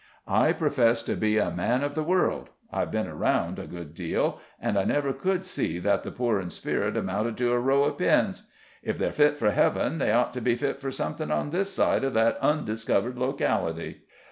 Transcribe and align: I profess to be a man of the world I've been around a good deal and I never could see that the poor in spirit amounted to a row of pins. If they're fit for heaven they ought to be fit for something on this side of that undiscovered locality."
I 0.27 0.51
profess 0.51 1.03
to 1.03 1.15
be 1.15 1.37
a 1.37 1.51
man 1.51 1.83
of 1.83 1.93
the 1.93 2.01
world 2.01 2.49
I've 2.73 2.89
been 2.89 3.05
around 3.05 3.59
a 3.59 3.67
good 3.67 3.93
deal 3.93 4.39
and 4.59 4.75
I 4.75 4.83
never 4.83 5.13
could 5.13 5.45
see 5.45 5.77
that 5.77 6.01
the 6.01 6.11
poor 6.11 6.39
in 6.39 6.49
spirit 6.49 6.97
amounted 6.97 7.37
to 7.37 7.51
a 7.51 7.59
row 7.59 7.83
of 7.83 7.99
pins. 7.99 8.47
If 8.81 8.97
they're 8.97 9.13
fit 9.13 9.37
for 9.37 9.51
heaven 9.51 9.99
they 9.99 10.11
ought 10.11 10.33
to 10.33 10.41
be 10.41 10.55
fit 10.55 10.81
for 10.81 10.89
something 10.91 11.29
on 11.29 11.51
this 11.51 11.71
side 11.71 12.03
of 12.03 12.15
that 12.15 12.37
undiscovered 12.39 13.19
locality." 13.19 14.01